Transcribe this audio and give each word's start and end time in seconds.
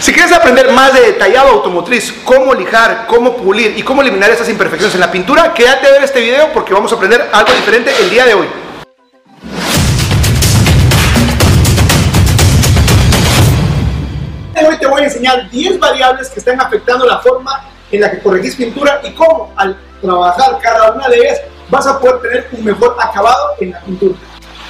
Si 0.00 0.14
quieres 0.14 0.32
aprender 0.32 0.72
más 0.72 0.94
de 0.94 1.02
detallado 1.02 1.50
automotriz, 1.50 2.10
cómo 2.24 2.54
lijar, 2.54 3.04
cómo 3.06 3.36
pulir 3.36 3.76
y 3.76 3.82
cómo 3.82 4.00
eliminar 4.00 4.30
esas 4.30 4.48
imperfecciones 4.48 4.94
en 4.94 5.00
la 5.02 5.12
pintura, 5.12 5.52
quédate 5.52 5.88
a 5.88 5.90
ver 5.90 6.02
este 6.02 6.22
video 6.22 6.50
porque 6.54 6.72
vamos 6.72 6.90
a 6.90 6.94
aprender 6.94 7.28
algo 7.30 7.52
diferente 7.52 7.92
el 8.00 8.08
día 8.08 8.24
de 8.24 8.32
hoy. 8.32 8.46
Hoy 14.66 14.78
te 14.78 14.86
voy 14.86 15.02
a 15.02 15.04
enseñar 15.04 15.50
10 15.50 15.78
variables 15.78 16.30
que 16.30 16.38
están 16.38 16.58
afectando 16.58 17.04
la 17.04 17.18
forma 17.18 17.68
en 17.92 18.00
la 18.00 18.10
que 18.10 18.20
corregís 18.20 18.56
pintura 18.56 19.02
y 19.04 19.12
cómo 19.12 19.52
al 19.54 19.78
trabajar 20.00 20.58
cada 20.62 20.92
una 20.92 21.08
de 21.10 21.18
ellas 21.18 21.40
vas 21.68 21.86
a 21.86 22.00
poder 22.00 22.22
tener 22.22 22.48
un 22.52 22.64
mejor 22.64 22.96
acabado 22.98 23.50
en 23.60 23.72
la 23.72 23.80
pintura. 23.82 24.14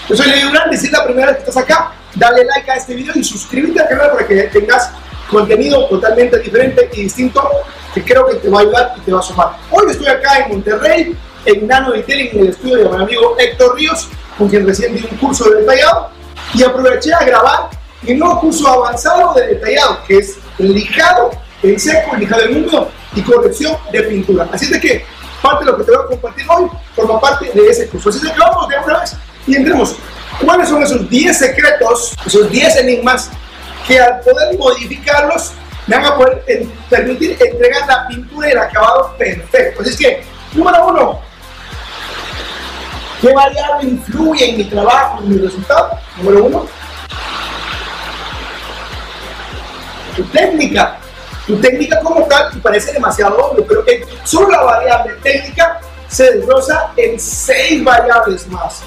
Yo 0.08 0.16
soy 0.16 0.28
Leo 0.28 0.48
Durán, 0.48 0.76
si 0.76 0.86
es 0.86 0.92
la 0.92 1.04
primera 1.04 1.28
vez 1.28 1.36
que 1.36 1.50
estás 1.50 1.62
acá, 1.62 1.92
dale 2.16 2.44
like 2.44 2.68
a 2.68 2.74
este 2.74 2.96
video 2.96 3.14
y 3.14 3.22
suscríbete 3.22 3.80
al 3.80 3.88
canal 3.88 4.10
para 4.10 4.26
que 4.26 4.34
tengas 4.52 4.90
contenido 5.30 5.86
totalmente 5.86 6.38
diferente 6.38 6.90
y 6.92 7.02
distinto 7.02 7.48
que 7.94 8.04
creo 8.04 8.26
que 8.26 8.34
te 8.36 8.48
va 8.48 8.58
a 8.58 8.62
ayudar 8.62 8.94
y 8.96 9.00
te 9.00 9.12
va 9.12 9.20
a 9.20 9.22
sumar. 9.22 9.56
Hoy 9.70 9.90
estoy 9.90 10.08
acá 10.08 10.40
en 10.40 10.50
Monterrey, 10.50 11.16
en 11.44 11.66
Nano 11.66 11.92
Detailing, 11.92 12.30
en 12.32 12.40
el 12.40 12.48
estudio 12.48 12.78
de 12.78 12.88
mi 12.88 13.02
amigo 13.02 13.36
Héctor 13.38 13.76
Ríos, 13.76 14.08
con 14.36 14.48
quien 14.48 14.66
recién 14.66 14.94
di 14.94 15.06
un 15.10 15.16
curso 15.16 15.48
de 15.50 15.60
detallado 15.60 16.10
y 16.54 16.62
aproveché 16.62 17.12
a 17.14 17.24
grabar 17.24 17.70
mi 18.02 18.14
nuevo 18.14 18.40
curso 18.40 18.66
avanzado 18.68 19.34
de 19.34 19.46
detallado, 19.48 19.98
que 20.06 20.18
es 20.18 20.38
lijado 20.58 21.30
en 21.62 21.78
seco, 21.78 22.16
lijado 22.16 22.42
en 22.42 22.56
húmedo 22.56 22.88
y 23.14 23.22
corrección 23.22 23.76
de 23.92 24.02
pintura. 24.02 24.48
Así 24.52 24.66
de 24.66 24.80
que 24.80 25.04
parte 25.42 25.64
de 25.64 25.70
lo 25.70 25.78
que 25.78 25.84
te 25.84 25.90
voy 25.92 26.04
a 26.04 26.06
compartir 26.06 26.46
hoy 26.48 26.70
forma 26.94 27.20
parte 27.20 27.50
de 27.52 27.66
ese 27.68 27.88
curso. 27.88 28.08
Así 28.08 28.20
de 28.20 28.32
que 28.32 28.38
vamos 28.38 28.68
de 28.68 28.76
una 28.78 29.00
vez 29.00 29.16
y 29.46 29.56
entremos. 29.56 29.96
¿Cuáles 30.44 30.68
son 30.68 30.82
esos 30.82 31.08
10 31.10 31.36
secretos, 31.36 32.14
esos 32.24 32.50
10 32.50 32.76
enigmas 32.76 33.30
que 33.86 34.00
al 34.00 34.20
poder 34.20 34.58
modificarlos 34.58 35.52
me 35.86 35.96
van 35.96 36.06
a 36.06 36.16
poder 36.16 36.44
permitir 36.88 37.36
entregar 37.40 37.86
la 37.86 38.06
pintura 38.08 38.48
y 38.48 38.52
el 38.52 38.58
acabado 38.58 39.14
perfecto? 39.16 39.82
Así 39.82 39.90
es 39.90 39.96
que, 39.96 40.24
número 40.52 40.86
uno, 40.86 41.20
¿qué 43.20 43.32
variable 43.32 43.88
influye 43.88 44.50
en 44.50 44.56
mi 44.58 44.64
trabajo, 44.64 45.22
en 45.22 45.28
mi 45.30 45.38
resultado? 45.38 45.98
Número 46.18 46.44
uno, 46.44 46.66
tu 50.16 50.24
técnica. 50.24 50.96
Tu 51.46 51.56
técnica 51.60 51.98
como 52.00 52.26
tal, 52.26 52.50
y 52.54 52.60
parece 52.60 52.92
demasiado 52.92 53.36
obvio, 53.36 53.66
pero 53.66 53.84
que 53.84 54.06
solo 54.22 54.50
la 54.50 54.62
variable 54.62 55.14
técnica 55.22 55.80
se 56.06 56.32
desglosa 56.32 56.92
en 56.96 57.18
seis 57.18 57.82
variables 57.82 58.46
más. 58.48 58.82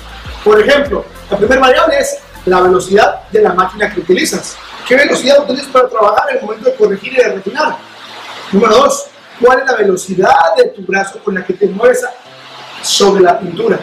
Por 0.46 0.62
ejemplo, 0.62 1.04
la 1.30 1.38
primera 1.38 1.60
variable 1.60 2.00
es 2.00 2.20
la 2.46 2.62
velocidad 2.62 3.22
de 3.32 3.42
la 3.42 3.54
máquina 3.54 3.92
que 3.94 4.00
utilizas. 4.00 4.56
¿Qué 4.88 4.96
velocidad 4.96 5.44
utilizas 5.44 5.70
para 5.70 5.88
trabajar 5.88 6.30
en 6.32 6.38
el 6.38 6.44
momento 6.44 6.70
de 6.70 6.76
corregir 6.76 7.14
y 7.14 7.16
de 7.16 7.30
refinar? 7.30 7.78
Número 8.52 8.76
dos, 8.76 9.06
¿cuál 9.40 9.60
es 9.60 9.66
la 9.66 9.78
velocidad 9.78 10.56
de 10.58 10.66
tu 10.70 10.82
brazo 10.82 11.20
con 11.24 11.36
la 11.36 11.46
que 11.46 11.54
te 11.54 11.68
mueves 11.68 12.06
sobre 12.82 13.24
la 13.24 13.40
pintura? 13.40 13.80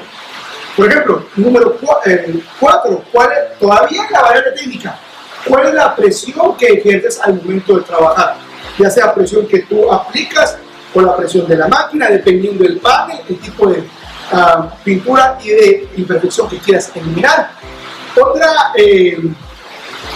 Por 0.76 0.88
ejemplo, 0.88 1.26
número 1.36 1.76
eh, 2.04 2.42
cuatro, 2.58 3.02
¿cuál 3.10 3.30
es 3.32 3.58
todavía 3.58 4.02
la 4.10 4.22
variable 4.22 4.52
técnica? 4.52 4.98
¿Cuál 5.46 5.68
es 5.68 5.74
la 5.74 5.96
presión 5.96 6.56
que 6.56 6.66
ejerces 6.66 7.18
al 7.20 7.34
momento 7.34 7.78
de 7.78 7.82
trabajar? 7.82 8.36
Ya 8.78 8.90
sea 8.90 9.14
presión 9.14 9.46
que 9.48 9.60
tú 9.60 9.90
aplicas 9.90 10.58
o 10.94 11.00
la 11.00 11.16
presión 11.16 11.46
de 11.46 11.56
la 11.56 11.66
máquina, 11.66 12.08
dependiendo 12.08 12.62
del 12.62 12.78
panel, 12.78 13.20
el 13.28 13.38
tipo 13.38 13.66
de 13.68 13.80
uh, 13.80 14.68
pintura 14.84 15.38
y 15.42 15.48
de 15.48 15.88
imperfección 15.96 16.48
que 16.48 16.58
quieras 16.58 16.90
eliminar. 16.94 17.52
Otra 18.20 18.72
eh, 18.76 19.18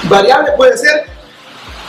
variable 0.09 0.53
puede 0.57 0.77
ser 0.77 1.07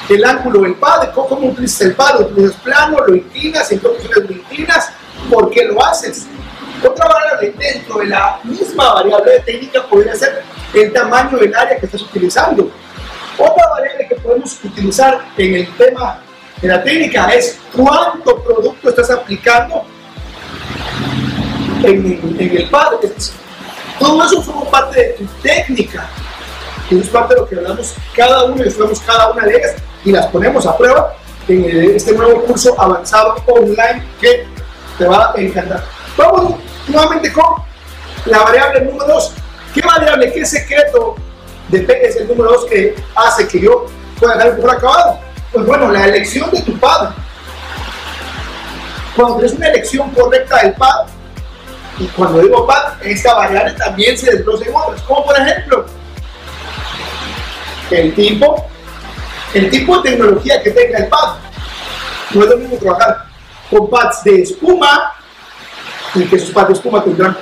el 0.09 0.23
ángulo 0.23 0.61
del 0.61 0.75
pad, 0.75 1.09
cómo 1.13 1.47
utilizas 1.47 1.81
el 1.81 1.95
pad, 1.95 2.19
lo 2.19 2.27
utilizas 2.27 2.55
plano, 2.57 2.97
lo 3.05 3.15
inclinas, 3.15 3.71
en 3.71 3.79
qué 3.79 3.87
lo 3.87 4.31
inclinas, 4.31 4.91
por 5.29 5.49
qué 5.49 5.65
lo 5.65 5.83
haces. 5.83 6.27
Otra 6.83 7.07
variable 7.07 7.53
dentro 7.57 7.99
de 7.99 8.05
la 8.07 8.39
misma 8.43 8.93
variable 8.93 9.31
de 9.31 9.39
técnica 9.39 9.83
podría 9.87 10.15
ser 10.15 10.43
el 10.73 10.93
tamaño 10.93 11.37
del 11.37 11.55
área 11.55 11.79
que 11.79 11.85
estás 11.85 12.01
utilizando. 12.01 12.69
Otra 13.37 13.69
variable 13.69 14.07
que 14.07 14.15
podemos 14.15 14.63
utilizar 14.63 15.25
en 15.37 15.55
el 15.55 15.75
tema 15.77 16.19
de 16.61 16.67
la 16.67 16.83
técnica 16.83 17.27
es 17.33 17.57
cuánto 17.75 18.43
producto 18.43 18.89
estás 18.89 19.09
aplicando 19.09 19.85
en, 21.83 22.39
el 22.39 22.69
pad. 22.69 22.93
Todo 23.99 24.23
eso 24.23 24.41
forma 24.41 24.69
parte 24.69 24.99
de 24.99 25.09
tu 25.13 25.25
técnica. 25.41 26.09
Y 26.89 26.99
es 26.99 27.09
parte 27.09 27.33
de 27.33 27.41
lo 27.41 27.47
que 27.47 27.55
hablamos 27.55 27.95
cada 28.15 28.43
uno 28.43 28.63
y 28.63 28.67
estudiamos 28.67 28.99
cada 29.01 29.31
una 29.31 29.45
de 29.45 29.57
ellas 29.57 29.75
y 30.03 30.11
las 30.11 30.27
ponemos 30.27 30.65
a 30.67 30.77
prueba 30.77 31.15
en 31.47 31.95
este 31.95 32.13
nuevo 32.13 32.41
curso 32.43 32.79
avanzado 32.79 33.35
online 33.47 34.03
que 34.19 34.47
te 34.97 35.07
va 35.07 35.33
a 35.35 35.39
encantar. 35.39 35.83
Vamos 36.17 36.55
nuevamente 36.87 37.31
con 37.33 37.43
la 38.25 38.39
variable 38.39 38.81
número 38.81 39.07
2. 39.07 39.33
¿Qué 39.73 39.81
variable, 39.81 40.31
qué 40.31 40.45
secreto 40.45 41.15
de 41.69 41.85
es 42.03 42.15
el 42.17 42.27
número 42.27 42.51
2 42.51 42.65
que 42.65 42.95
hace 43.15 43.47
que 43.47 43.61
yo 43.61 43.87
pueda 44.19 44.35
dar 44.35 44.51
un 44.51 44.55
mejor 44.57 44.71
acabado? 44.71 45.19
Pues 45.51 45.65
bueno, 45.65 45.91
la 45.91 46.05
elección 46.05 46.49
de 46.51 46.61
tu 46.61 46.77
pad. 46.79 47.11
Cuando 49.15 49.37
tienes 49.37 49.53
una 49.53 49.69
elección 49.69 50.09
correcta 50.11 50.61
del 50.61 50.73
pad, 50.73 51.07
y 51.97 52.07
cuando 52.07 52.41
digo 52.41 52.67
pad, 52.67 52.93
esta 53.03 53.33
variable 53.33 53.73
también 53.73 54.17
se 54.17 54.31
desglosa 54.31 54.65
en 54.65 54.75
otras, 54.75 55.01
como 55.03 55.25
por 55.25 55.39
ejemplo, 55.39 55.85
el 57.91 58.13
tipo, 58.13 58.65
el 59.53 59.69
tipo 59.69 59.97
de 59.99 60.11
tecnología 60.11 60.61
que 60.61 60.71
tenga 60.71 60.99
el 60.99 61.07
pad. 61.07 61.35
No 62.31 62.43
es 62.43 62.49
lo 62.49 62.57
mismo 62.57 62.77
trabajar 62.77 63.25
con 63.69 63.89
pads 63.89 64.23
de 64.23 64.41
espuma, 64.41 65.13
y 66.13 66.25
que 66.25 66.35
esos 66.35 66.51
pads 66.51 66.67
de 66.69 66.73
espuma 66.73 67.03
tendrán 67.03 67.37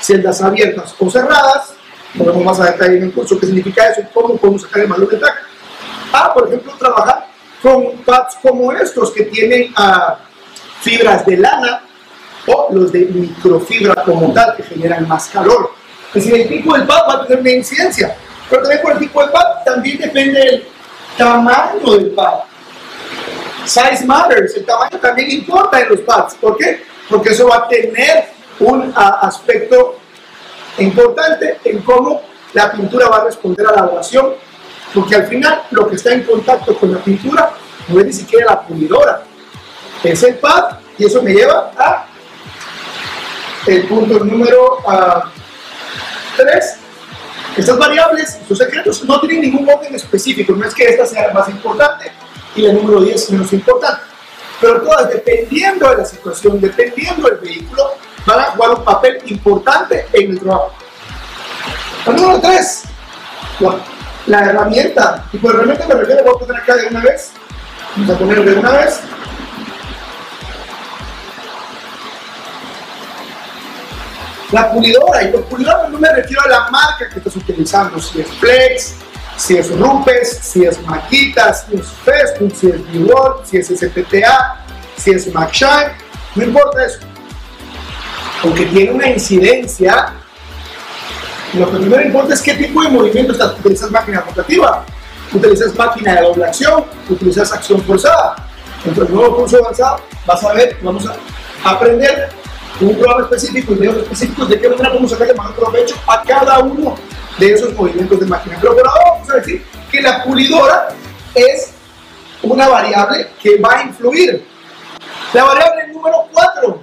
celdas 0.00 0.40
abiertas 0.42 0.94
o 0.98 1.10
cerradas, 1.10 1.74
podemos 2.16 2.44
más 2.44 2.60
a 2.60 2.72
detalle 2.72 2.98
en 2.98 3.04
el 3.04 3.12
curso 3.12 3.38
qué 3.38 3.46
significa 3.46 3.88
eso 3.88 4.02
cómo 4.14 4.36
podemos 4.36 4.62
sacar 4.62 4.82
el 4.82 4.88
valor 4.88 5.08
de 5.08 5.16
track. 5.18 5.34
Ah, 6.12 6.32
por 6.32 6.48
ejemplo, 6.48 6.72
trabajar 6.78 7.26
con 7.62 7.98
pads 8.04 8.36
como 8.42 8.72
estos 8.72 9.10
que 9.12 9.24
tienen 9.24 9.72
uh, 9.72 10.14
fibras 10.80 11.26
de 11.26 11.36
lana 11.36 11.82
o 12.46 12.68
los 12.72 12.92
de 12.92 13.00
microfibra 13.00 14.02
como 14.04 14.32
tal 14.32 14.56
que 14.56 14.62
generan 14.62 15.06
más 15.06 15.28
calor. 15.28 15.72
Es 16.14 16.24
decir, 16.24 16.34
el 16.40 16.48
tipo 16.48 16.74
del 16.74 16.86
pad 16.86 17.02
va 17.08 17.14
a 17.14 17.26
tener 17.26 17.40
una 17.40 17.50
incidencia, 17.50 18.16
pero 18.48 18.62
también 18.62 18.82
por 18.82 18.92
el 18.92 18.98
tipo 18.98 19.24
de 19.24 19.30
pad 19.30 19.64
también 19.64 19.98
depende 19.98 20.40
del 20.40 20.68
tamaño 21.16 21.92
del 21.92 22.10
pad. 22.10 22.40
Size 23.64 24.04
matters, 24.06 24.56
el 24.56 24.64
tamaño 24.64 24.98
también 24.98 25.30
importa 25.30 25.80
en 25.80 25.90
los 25.90 26.00
pads. 26.00 26.34
¿Por 26.36 26.56
qué? 26.56 26.84
Porque 27.08 27.30
eso 27.30 27.48
va 27.48 27.56
a 27.56 27.68
tener 27.68 28.30
un 28.60 28.92
aspecto 28.96 29.98
importante 30.78 31.58
en 31.64 31.82
cómo 31.82 32.22
la 32.54 32.72
pintura 32.72 33.08
va 33.08 33.18
a 33.18 33.24
responder 33.24 33.66
a 33.66 33.72
la 33.72 33.84
oración, 33.84 34.34
porque 34.94 35.16
al 35.16 35.26
final 35.26 35.62
lo 35.70 35.88
que 35.88 35.96
está 35.96 36.12
en 36.12 36.22
contacto 36.22 36.76
con 36.76 36.92
la 36.92 36.98
pintura 37.00 37.52
no 37.88 38.00
es 38.00 38.06
ni 38.06 38.12
siquiera 38.12 38.46
la 38.46 38.62
pulidora, 38.62 39.22
es 40.02 40.22
el 40.22 40.36
pad, 40.36 40.78
y 40.96 41.06
eso 41.06 41.22
me 41.22 41.32
lleva 41.32 41.72
a 41.76 42.06
el 43.66 43.86
punto 43.86 44.24
número 44.24 44.78
3. 46.36 46.87
Estas 47.58 47.76
variables, 47.76 48.38
estos 48.40 48.56
secretos, 48.56 49.04
no 49.04 49.18
tienen 49.20 49.40
ningún 49.40 49.68
orden 49.68 49.92
específico, 49.92 50.52
no 50.52 50.64
es 50.64 50.72
que 50.72 50.84
esta 50.84 51.04
sea 51.04 51.26
la 51.26 51.34
más 51.34 51.48
importante 51.48 52.12
y 52.54 52.62
la 52.62 52.72
número 52.72 53.00
10 53.00 53.32
menos 53.32 53.52
importante, 53.52 54.00
pero 54.60 54.82
todas 54.82 55.08
dependiendo 55.10 55.90
de 55.90 55.96
la 55.96 56.04
situación, 56.04 56.60
dependiendo 56.60 57.28
del 57.28 57.38
vehículo, 57.38 57.94
van 58.24 58.40
a 58.40 58.44
jugar 58.44 58.70
un 58.70 58.84
papel 58.84 59.18
importante 59.26 60.06
en 60.12 60.30
el 60.30 60.38
trabajo. 60.38 60.72
La 62.06 62.12
número 62.12 62.40
3, 62.40 62.82
la, 64.26 64.44
herramienta. 64.44 65.24
Y 65.32 65.38
por 65.38 65.54
herramienta 65.56 65.88
me 65.88 65.94
refiero, 65.94 66.22
voy 66.22 66.34
a 66.36 66.38
poner 66.38 66.62
acá 66.62 66.76
de 66.76 66.86
una 66.86 67.00
vez. 67.00 67.32
Vamos 67.96 68.14
a 68.14 68.18
poner 68.18 68.44
de 68.44 68.52
una 68.52 68.70
vez. 68.70 69.00
La 74.52 74.72
pulidora, 74.72 75.22
y 75.22 75.28
por 75.28 75.44
pulidora 75.44 75.88
no 75.88 75.98
me 75.98 76.12
refiero 76.12 76.42
a 76.46 76.48
la 76.48 76.70
marca 76.70 77.08
que 77.12 77.18
estás 77.18 77.36
utilizando, 77.36 78.00
si 78.00 78.20
es 78.20 78.28
Flex, 78.40 78.94
si 79.36 79.56
es 79.58 79.70
Rupes, 79.78 80.38
si 80.42 80.64
es 80.64 80.80
Maquita, 80.82 81.52
si 81.52 81.76
es 81.76 81.86
Facebook, 82.04 82.54
si 82.56 82.68
es 82.68 82.92
Reward, 82.92 83.44
si 83.44 83.58
es 83.58 83.68
SPTA, 83.68 84.64
si 84.96 85.10
es 85.10 85.32
MacShine, 85.32 85.92
no 86.34 86.44
importa 86.44 86.86
eso 86.86 87.00
aunque 88.42 88.66
tiene 88.66 88.92
una 88.92 89.08
incidencia, 89.08 90.12
lo 91.54 91.70
que 91.70 91.78
primero 91.78 92.02
importa 92.02 92.34
es 92.34 92.42
qué 92.42 92.54
tipo 92.54 92.82
de 92.82 92.88
movimiento 92.90 93.32
estás, 93.32 93.58
utilizas 93.58 93.90
máquina 93.90 94.20
rotativa, 94.20 94.84
utilizas 95.32 95.74
máquina 95.74 96.14
de 96.14 96.22
doble 96.22 96.44
acción, 96.44 96.84
utilizas 97.08 97.52
acción 97.52 97.82
forzada. 97.82 98.36
Dentro 98.84 99.04
del 99.04 99.14
nuevo 99.14 99.36
curso 99.38 99.58
avanzado 99.58 100.00
vas 100.24 100.44
a 100.44 100.52
ver, 100.52 100.76
vamos 100.82 101.04
a 101.06 101.16
aprender 101.68 102.28
un 102.80 102.94
programa 102.96 103.22
específico 103.22 103.72
y 103.72 103.76
medios 103.76 103.96
específicos 103.96 104.48
de 104.48 104.60
qué 104.60 104.68
manera 104.68 104.90
podemos 104.90 105.10
sacarle 105.10 105.34
más 105.34 105.52
provecho 105.52 105.96
a 106.06 106.22
cada 106.22 106.60
uno 106.60 106.94
de 107.38 107.52
esos 107.52 107.74
movimientos 107.74 108.20
de 108.20 108.26
máquina. 108.26 108.56
Pero 108.60 108.74
por 108.74 108.86
ahora 108.86 109.02
vamos 109.12 109.30
a 109.30 109.34
decir 109.34 109.64
que 109.90 110.00
la 110.00 110.22
pulidora 110.22 110.88
es 111.34 111.72
una 112.42 112.68
variable 112.68 113.28
que 113.42 113.58
va 113.58 113.78
a 113.78 113.82
influir. 113.82 114.46
La 115.32 115.44
variable 115.44 115.88
número 115.88 116.28
4. 116.32 116.82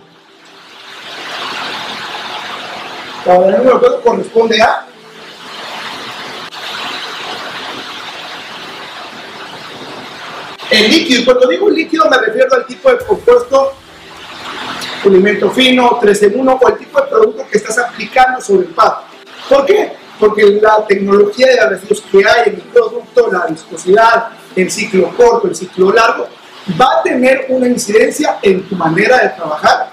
La 3.26 3.34
variable 3.34 3.58
número 3.58 3.80
4 3.80 4.02
corresponde 4.02 4.62
a 4.62 4.86
el 10.72 10.90
líquido. 10.90 11.22
Y 11.22 11.26
cuando 11.26 11.48
digo 11.48 11.70
líquido 11.70 12.10
me 12.10 12.18
refiero 12.18 12.54
al 12.54 12.66
tipo 12.66 12.92
de 12.92 12.98
compuesto, 13.06 13.74
alimento 15.10 15.50
fino, 15.52 15.98
3 16.02 16.24
en 16.24 16.40
1 16.40 16.60
o 16.62 16.70
el 16.70 16.78
tipo 16.78 17.02
de 17.02 17.08
producto 17.08 17.48
que 17.50 17.58
estás 17.58 17.78
aplicando 17.78 18.42
sobre 18.42 18.68
el 18.68 18.74
pad. 18.74 18.94
¿Por 19.50 19.66
qué? 19.66 19.94
Porque 20.20 20.44
la 20.62 20.86
tecnología 20.88 21.48
de 21.48 21.70
residuos 21.70 22.02
que 22.12 22.18
hay 22.18 22.50
en 22.50 22.56
el 22.56 22.62
producto, 22.62 23.30
la 23.32 23.46
viscosidad, 23.48 24.30
el 24.56 24.72
ciclo 24.72 25.16
corto, 25.16 25.48
el 25.48 25.56
ciclo 25.56 25.92
largo, 25.92 26.28
va 26.80 27.00
a 27.00 27.04
tener 27.04 27.46
una 27.50 27.68
incidencia 27.68 28.40
en 28.42 28.68
tu 28.68 28.76
manera 28.76 29.20
de 29.20 29.30
trabajar 29.30 29.92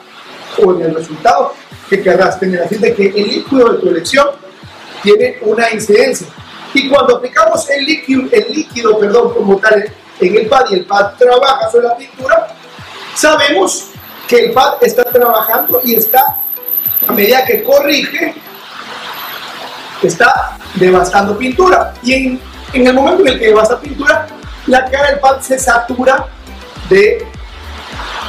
o 0.65 0.73
en 0.75 0.83
el 0.83 0.95
resultado 0.95 1.53
que 1.89 2.03
querrás 2.03 2.39
tener. 2.39 2.63
Así 2.63 2.77
de 2.77 2.95
que 2.95 3.09
el 3.09 3.29
líquido 3.29 3.73
de 3.73 3.79
tu 3.79 3.89
elección 3.89 4.29
tiene 5.03 5.39
una 5.43 5.71
incidencia. 5.71 6.29
Y 6.75 6.89
cuando 6.89 7.17
aplicamos 7.17 7.69
el 7.69 7.85
líquido, 7.85 8.23
el 8.33 8.53
líquido 8.53 8.99
perdón, 8.99 9.35
como 9.35 9.59
tal 9.59 9.85
en 10.21 10.37
el 10.37 10.47
pad 10.47 10.67
y 10.71 10.75
el 10.75 10.87
pad 10.87 11.15
trabaja 11.19 11.71
sobre 11.71 11.89
la 11.89 11.97
pintura, 11.97 12.55
sabemos 13.15 13.92
que 14.29 14.47
el 14.47 14.53
pad 14.53 14.75
está 14.81 15.05
trabajando 15.05 15.81
y 15.85 15.95
está, 15.95 16.39
a 17.07 17.13
medida 17.13 17.45
que 17.45 17.63
corrige, 17.63 18.35
está 20.03 20.57
devastando 20.75 21.37
pintura. 21.37 21.95
Y 22.03 22.15
en, 22.15 22.41
en 22.73 22.87
el 22.87 22.95
momento 22.95 23.23
en 23.23 23.29
el 23.29 23.39
que 23.39 23.47
devasta 23.47 23.81
pintura, 23.81 24.27
la 24.67 24.85
cara 24.91 25.11
del 25.11 25.21
pad 25.21 25.41
se 25.41 25.59
satura 25.59 26.27
de 26.89 27.27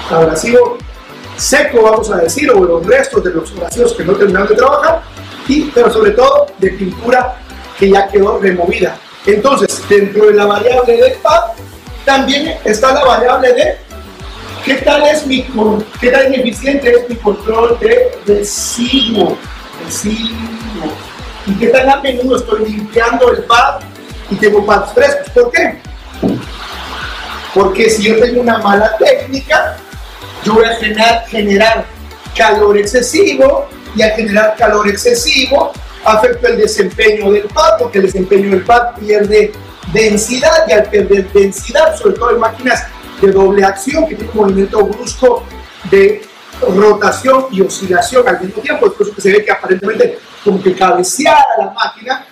abrasivo 0.10 0.78
seco, 1.38 1.81
vamos 1.84 2.12
a 2.12 2.18
decir, 2.18 2.50
o 2.51 2.63
los 2.63 2.86
restos 2.86 3.24
de 3.24 3.31
los 3.31 3.51
abrasivos 3.51 3.94
que 3.94 4.04
no 4.04 4.13
terminaron 4.13 4.48
de 4.48 4.56
trabajar, 4.56 5.01
y, 5.48 5.63
pero 5.72 5.92
sobre 5.92 6.12
todo 6.12 6.48
de 6.57 6.69
pintura 6.72 7.38
que 7.78 7.89
ya 7.89 8.07
quedó 8.07 8.39
removida. 8.39 8.98
Entonces, 9.25 9.81
dentro 9.89 10.28
de 10.28 10.34
la 10.34 10.46
variable 10.46 10.98
del 10.98 11.13
pad, 11.13 11.54
también 12.06 12.57
está 12.63 12.94
la 12.94 13.04
variable 13.04 13.54
de 13.54 13.78
qué 14.63 14.75
tal 14.75 15.04
es 15.06 15.25
mi 15.25 15.45
qué 16.00 16.10
tan 16.10 16.33
eficiente 16.33 16.89
es 16.89 17.10
mi 17.10 17.15
control 17.15 17.77
de 17.80 18.12
residuo, 18.25 19.38
y 21.45 21.54
qué 21.56 21.68
tan 21.68 21.89
a 21.89 22.01
menudo 22.01 22.38
estoy 22.38 22.65
limpiando 22.65 23.31
el 23.31 23.44
pad 23.44 23.81
y 24.30 24.36
tengo 24.36 24.65
pads 24.65 24.94
frescos. 24.94 25.30
¿Por 25.31 25.51
qué? 25.51 25.80
Porque 27.54 27.89
si 27.89 28.04
yo 28.04 28.19
tengo 28.19 28.42
una 28.42 28.60
mala 28.60 28.98
técnica, 28.98 29.77
yo 30.44 30.54
voy 30.54 30.65
a 30.65 30.75
generar, 30.75 31.25
generar 31.27 31.86
calor 32.36 32.77
excesivo 32.77 33.68
y 33.95 34.01
al 34.01 34.12
generar 34.12 34.56
calor 34.57 34.88
excesivo 34.88 35.74
afecta 36.06 36.50
el 36.50 36.57
desempeño 36.57 37.31
del 37.31 37.44
pad 37.44 37.77
porque 37.80 38.00
el 38.00 38.06
desempeño 38.06 38.50
del 38.50 38.63
pad 38.63 38.95
pierde 39.00 39.51
densidad 39.92 40.65
y 40.68 40.71
al 40.71 40.83
perder 40.83 41.31
densidad, 41.31 41.95
sobre 41.98 42.15
todo 42.15 42.31
en 42.31 42.39
máquinas 42.39 42.88
de 43.25 43.31
doble 43.31 43.64
acción 43.64 44.08
que 44.08 44.16
tienen 44.16 44.38
un 44.38 44.44
movimiento 44.44 44.86
brusco 44.86 45.44
de 45.90 46.22
rotación 46.75 47.48
y 47.52 47.62
oscilación 47.62 48.28
al 48.28 48.42
mismo 48.42 48.62
tiempo, 48.62 48.88
es 48.88 48.94
por 48.94 49.08
eso 49.08 49.16
que 49.16 49.22
se 49.22 49.31
ve 49.31 49.46
que 49.46 49.52
aparentemente 49.52 50.20
como 50.44 50.62
que 50.62 50.74
cabeceada 50.74 51.46
la 51.58 51.72
máquina, 51.72 52.25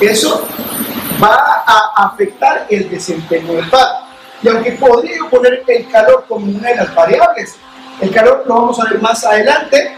eso 0.00 0.46
va 1.22 1.64
a 1.66 2.06
afectar 2.06 2.66
el 2.68 2.88
desempeño 2.90 3.52
del 3.54 3.68
pad. 3.68 3.86
Y 4.42 4.48
aunque 4.48 4.72
podría 4.72 5.18
poner 5.30 5.62
el 5.66 5.88
calor 5.88 6.24
como 6.26 6.46
una 6.46 6.68
de 6.68 6.76
las 6.76 6.94
variables, 6.94 7.56
el 8.00 8.10
calor 8.10 8.44
lo 8.46 8.54
vamos 8.54 8.80
a 8.80 8.90
ver 8.90 9.00
más 9.00 9.24
adelante 9.24 9.94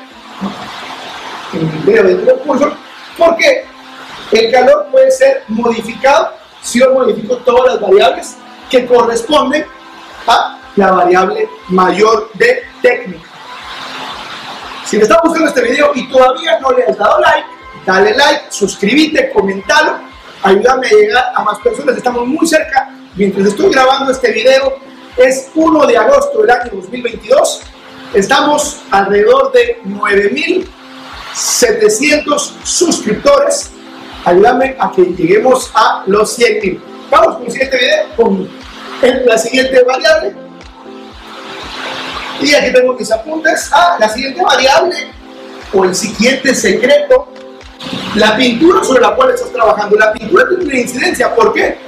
en 1.53 1.61
el 1.61 1.79
video 1.85 2.05
del 2.05 2.39
curso, 2.41 2.73
porque 3.17 3.65
el 4.33 4.53
calor 4.53 4.89
puede 4.91 5.11
ser 5.11 5.45
modificado. 5.49 6.35
Si 6.61 6.81
yo 6.81 6.93
modifico 6.93 7.37
todas 7.39 7.75
las 7.75 7.81
variables 7.81 8.37
que 8.69 8.87
corresponden 8.87 9.65
a 10.27 10.59
la 10.77 10.93
variable 10.93 11.49
mayor 11.69 12.31
de 12.35 12.63
técnica. 12.83 13.29
Si 14.85 14.97
me 14.97 15.05
estás 15.05 15.19
buscando 15.25 15.49
este 15.49 15.63
video 15.63 15.93
y 15.95 16.09
todavía 16.09 16.59
no 16.61 16.73
le 16.73 16.85
has 16.85 16.99
dado 16.99 17.21
like, 17.21 17.47
dale 17.87 18.15
like, 18.15 18.45
suscríbete, 18.51 19.31
comentalo, 19.33 20.01
ayúdame 20.43 20.87
a 20.87 20.91
llegar 20.91 21.33
a 21.35 21.43
más 21.43 21.59
personas. 21.61 21.97
Estamos 21.97 22.27
muy 22.27 22.47
cerca 22.47 22.91
mientras 23.17 23.49
estoy 23.49 23.73
grabando 23.73 24.13
este 24.13 24.31
video, 24.33 24.77
es 25.17 25.51
1 25.55 25.87
de 25.87 25.97
agosto 25.97 26.43
del 26.43 26.51
año 26.51 26.71
2022. 26.73 27.63
Estamos 28.13 28.83
alrededor 28.91 29.53
de 29.53 29.81
9.700 29.85 32.53
suscriptores. 32.63 33.71
Ayúdame 34.25 34.77
a 34.79 34.93
que 34.93 35.03
lleguemos 35.03 35.73
a 35.75 36.05
los 36.07 36.39
100.000. 36.39 36.81
Vamos 37.11 37.37
con 37.37 37.47
el 37.47 37.53
siguiente 37.53 37.77
video, 37.77 38.07
con 39.01 39.27
la 39.27 39.39
siguiente 39.39 39.83
variable. 39.83 40.35
Y 42.41 42.55
aquí 42.55 42.73
tengo 42.73 42.95
mis 42.95 43.11
apuntes. 43.11 43.71
Ah, 43.73 43.97
la 43.99 44.09
siguiente 44.09 44.43
variable 44.43 44.97
o 45.73 45.85
el 45.85 45.95
siguiente 45.95 46.55
secreto, 46.55 47.29
la 48.17 48.37
pintura 48.37 48.83
sobre 48.85 49.01
la 49.01 49.15
cual 49.15 49.31
estás 49.31 49.53
trabajando. 49.53 49.97
La 49.97 50.13
pintura 50.13 50.45
tiene 50.49 50.81
incidencia. 50.81 51.35
¿Por 51.35 51.53
qué? 51.53 51.79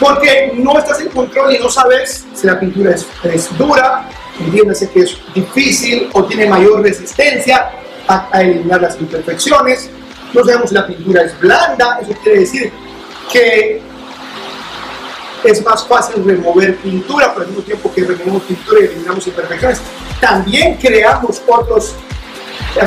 porque 0.00 0.52
no 0.56 0.78
estás 0.78 1.00
en 1.00 1.08
control 1.08 1.54
y 1.54 1.58
no 1.58 1.70
sabes 1.70 2.24
si 2.34 2.46
la 2.46 2.58
pintura 2.58 2.94
es, 2.94 3.58
dura, 3.58 4.08
entiéndase 4.38 4.90
que 4.90 5.00
es 5.00 5.16
difícil 5.34 6.10
o 6.12 6.24
tiene 6.24 6.46
mayor 6.46 6.82
resistencia 6.82 7.70
a, 8.08 8.42
eliminar 8.42 8.82
las 8.82 8.98
imperfecciones. 9.00 9.90
No 10.32 10.44
sabemos 10.44 10.70
si 10.70 10.74
la 10.74 10.86
pintura 10.86 11.22
es 11.22 11.38
blanda, 11.38 12.00
eso 12.02 12.12
quiere 12.22 12.40
decir 12.40 12.72
que 13.32 13.80
es 15.44 15.64
más 15.64 15.86
fácil 15.86 16.24
remover 16.24 16.76
pintura, 16.76 17.32
pero 17.32 17.42
al 17.42 17.48
mismo 17.48 17.62
tiempo 17.62 17.92
que 17.92 18.04
removemos 18.04 18.42
pintura 18.42 18.80
y 18.80 18.84
eliminamos 18.84 19.26
imperfecciones, 19.26 19.80
también 20.20 20.76
creamos 20.76 21.42
otros 21.46 21.94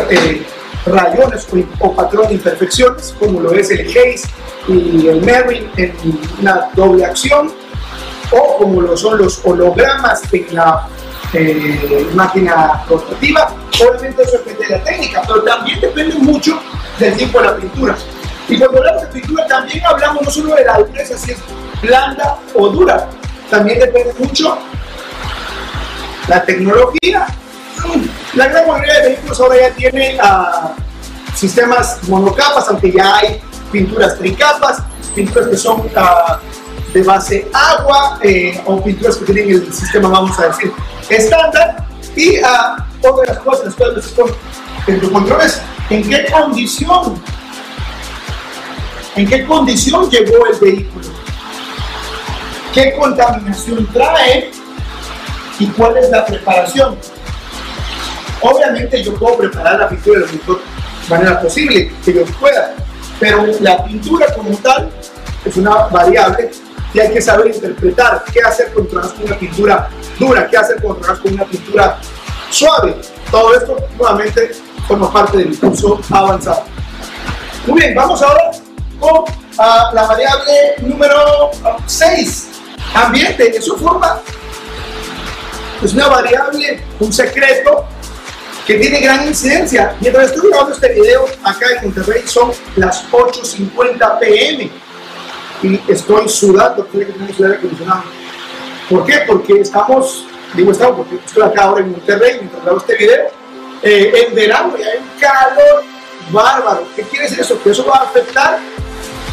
eh, 0.10 0.46
rayones 0.86 1.48
o, 1.80 1.96
patrón 1.96 2.28
de 2.28 2.36
imperfecciones, 2.36 3.16
como 3.20 3.42
lo 3.42 3.54
es 3.54 3.70
el 3.72 3.88
haze 3.88 4.28
y 4.68 5.08
el 5.08 5.22
Merrin 5.22 5.70
en 5.78 5.94
una 6.40 6.70
doble 6.74 7.06
acción, 7.06 7.52
o 8.32 8.58
como 8.58 8.82
lo 8.82 8.98
son 8.98 9.18
los 9.18 9.40
hologramas 9.46 10.22
en 10.34 10.56
la 10.56 10.88
eh, 11.34 12.08
máquina 12.14 12.84
rotativa. 12.90 13.54
Obviamente 13.80 14.24
eso 14.24 14.38
depende 14.40 14.66
de 14.66 14.78
la 14.78 14.84
técnica, 14.84 15.22
pero 15.28 15.44
también 15.44 15.80
depende 15.80 16.16
mucho 16.16 16.60
del 17.00 17.16
tipo 17.16 17.40
de 17.40 17.46
la 17.46 17.56
pintura. 17.56 17.96
Y 18.50 18.58
cuando 18.58 18.78
hablamos 18.78 19.02
de 19.04 19.08
pintura 19.08 19.48
también 19.48 19.86
hablamos 19.86 20.24
no 20.24 20.32
solo 20.32 20.56
de 20.56 20.66
la 20.66 20.80
dureza, 20.80 21.16
blanda 21.82 22.40
o 22.54 22.70
dura, 22.70 23.10
también 23.50 23.80
depende 23.80 24.14
mucho 24.20 24.58
la 26.28 26.44
tecnología. 26.44 27.28
La 28.34 28.48
gran 28.48 28.68
mayoría 28.68 28.94
de 28.96 29.10
vehículos 29.10 29.40
ahora 29.40 29.56
ya 29.62 29.76
tienen 29.76 30.20
uh, 30.20 30.70
sistemas 31.36 32.00
monocapas, 32.08 32.68
aunque 32.70 32.92
ya 32.92 33.18
hay 33.18 33.42
pinturas 33.72 34.18
tricapas, 34.18 34.82
pinturas 35.16 35.48
que 35.48 35.58
son 35.58 35.82
uh, 35.82 36.94
de 36.94 37.04
base 37.04 37.48
agua 37.54 38.20
eh, 38.24 38.62
o 38.66 38.84
pinturas 38.84 39.18
que 39.18 39.26
tienen 39.26 39.50
el 39.50 39.74
sistema, 39.74 40.10
vamos 40.10 40.38
a 40.40 40.48
decir, 40.48 40.72
estándar. 41.10 41.86
Y 42.16 42.40
uh, 42.40 43.08
otra 43.08 43.22
de 43.22 43.34
las 43.34 43.44
cosas 43.44 43.66
las 43.66 43.76
cuales 43.76 44.14
en 44.88 45.00
tu 45.00 45.12
control 45.12 45.42
es 45.42 45.62
en 45.90 46.10
qué 46.10 46.26
condición, 46.32 47.22
en 49.16 49.28
qué 49.28 49.46
condición 49.46 50.10
llegó 50.10 50.46
el 50.48 50.60
vehículo, 50.60 51.08
qué 52.78 52.94
contaminación 52.94 53.88
trae 53.88 54.52
y 55.58 55.66
cuál 55.70 55.98
es 55.98 56.12
la 56.12 56.24
preparación. 56.24 56.96
Obviamente 58.40 59.02
yo 59.02 59.16
puedo 59.16 59.38
preparar 59.38 59.80
la 59.80 59.90
pintura 59.90 60.20
de 60.20 60.26
la 60.28 60.32
mejor 60.32 60.62
manera 61.10 61.42
posible 61.42 61.92
que 62.06 62.14
yo 62.14 62.24
pueda, 62.40 62.76
pero 63.20 63.48
la 63.62 63.84
pintura 63.84 64.28
como 64.36 64.56
tal 64.60 64.92
es 65.44 65.58
una 65.58 65.88
variable 65.88 66.52
y 66.94 67.00
hay 67.00 67.12
que 67.12 67.20
saber 67.20 67.48
interpretar 67.48 68.24
qué 68.32 68.42
hacer 68.42 68.72
con 68.72 68.88
una 69.24 69.40
pintura 69.40 69.90
dura, 70.20 70.48
qué 70.48 70.58
hacer 70.58 70.80
con 70.80 70.98
una 70.98 71.46
pintura 71.46 71.98
suave. 72.52 72.96
Todo 73.32 73.56
esto 73.56 73.76
nuevamente 73.98 74.52
forma 74.88 75.12
parte 75.12 75.40
del 75.40 75.58
curso 75.58 76.00
avanzado. 76.12 76.64
Muy 77.66 77.82
bien, 77.82 77.96
vamos 77.96 78.22
ahora 78.22 78.52
con 79.00 79.24
ah, 79.58 79.90
la 79.94 80.06
variable 80.06 80.76
número 80.82 81.50
6, 81.88 82.47
ambiente. 82.94 83.56
Eso 83.56 83.78
forma, 83.78 84.22
es 85.84 85.94
una 85.94 86.08
variable, 86.08 86.84
un 87.00 87.14
secreto 87.14 87.86
que 88.66 88.76
tiene 88.76 89.00
gran 89.00 89.28
incidencia. 89.28 89.96
Mientras 90.02 90.32
estoy 90.32 90.50
grabando 90.50 90.74
este 90.74 90.94
video 90.94 91.26
acá 91.44 91.66
en 91.78 91.86
Monterrey 91.86 92.24
son 92.26 92.52
las 92.76 93.10
8.50 93.12 94.20
pm 94.20 94.70
y 95.64 95.82
estoy 95.88 96.28
sudando, 96.30 96.84
tiene 96.86 97.08
que 97.08 97.14
tener 97.14 97.58
acondicionado. 97.58 98.04
¿Por 98.90 99.06
qué? 99.06 99.20
Porque 99.26 99.62
estamos, 99.62 100.26
digo 100.54 100.72
estamos, 100.72 100.98
porque 100.98 101.16
estoy 101.26 101.44
acá 101.44 101.64
ahora 101.64 101.82
en 101.82 101.92
Monterrey 101.92 102.38
mientras 102.40 102.64
grabo 102.64 102.78
este 102.80 102.96
video, 102.96 103.28
eh, 103.84 104.26
en 104.28 104.36
verano 104.36 104.74
y 104.78 104.84
hay 104.84 104.98
un 104.98 105.20
calor 105.20 105.84
bárbaro. 106.32 106.84
¿Qué 106.96 107.04
quiere 107.04 107.26
decir 107.26 107.40
eso? 107.40 107.62
Que 107.64 107.72
eso 107.72 107.86
va 107.86 107.98
a 107.98 108.04
afectar, 108.04 108.60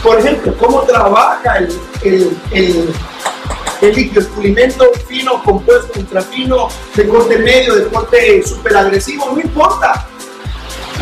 por 0.03 0.19
ejemplo, 0.19 0.55
cómo 0.59 0.83
trabaja 0.83 1.59
el, 1.59 2.39
el, 2.53 2.89
el 3.81 3.95
líquido, 3.95 4.21
el 4.21 4.27
pulimento 4.29 4.91
fino, 5.07 5.43
compuesto, 5.43 5.99
ultrafino, 5.99 6.69
de 6.95 7.09
corte 7.09 7.39
medio, 7.39 7.75
de 7.75 7.89
corte 7.89 8.43
súper 8.47 8.77
agresivo, 8.77 9.33
no 9.35 9.41
importa. 9.41 10.07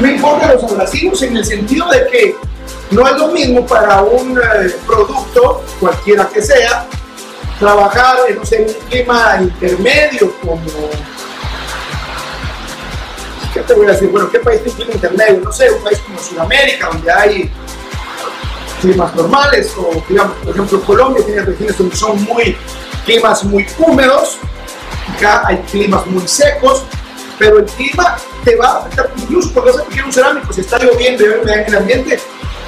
No 0.00 0.09
importa 0.09 0.55
los 0.55 0.64
abrasivos 0.64 1.23
en 1.23 1.37
el 1.37 1.45
sentido 1.45 1.88
de 1.91 2.07
que 2.09 2.37
no 2.91 3.07
es 3.07 3.17
lo 3.17 3.29
mismo 3.29 3.67
para 3.67 4.02
un 4.02 4.38
eh, 4.38 4.75
producto, 4.87 5.64
cualquiera 5.81 6.29
que 6.29 6.43
sea, 6.43 6.87
trabajar 7.59 8.19
en 8.29 8.38
un 8.38 8.75
clima 8.88 9.38
intermedio 9.41 10.33
como... 10.41 10.61
¿Qué 13.55 13.61
te 13.61 13.75
voy 13.75 13.87
a 13.87 13.91
decir? 13.91 14.09
Bueno, 14.09 14.31
¿qué 14.31 14.38
país 14.41 14.62
tiene 14.62 14.73
un 14.73 14.76
clima 14.76 14.95
intermedio? 14.95 15.41
No 15.45 15.52
sé, 15.52 15.71
un 15.71 15.83
país 15.83 15.99
como 16.00 16.19
Sudamérica, 16.19 16.88
donde 16.88 17.12
hay 17.12 17.50
climas 18.83 19.15
normales, 19.15 19.73
o 19.79 20.03
digamos, 20.09 20.37
por 20.39 20.55
ejemplo, 20.55 20.81
Colombia 20.83 21.25
tiene 21.25 21.43
regiones 21.43 21.79
donde 21.79 21.97
son 21.97 22.23
muy 22.25 22.57
climas 23.07 23.45
muy 23.45 23.67
húmedos, 23.79 24.39
acá 25.17 25.43
hay 25.47 25.57
climas 25.71 26.07
muy 26.07 26.27
secos, 26.27 26.83
pero 27.39 27.59
el 27.61 27.65
clima 27.65 28.17
te 28.45 28.57
va 28.57 28.67
a 28.67 28.79
afectar 28.81 29.11
incluso 29.17 29.53
cuando 29.53 29.73
vas 29.73 29.83
a 29.83 30.05
un 30.05 30.12
cerámico, 30.12 30.53
si 30.53 30.61
está 30.61 30.79
lloviendo 30.79 31.25
y 31.25 31.51
hay 31.51 31.61
en 31.61 31.67
el 31.67 31.77
ambiente, 31.77 32.21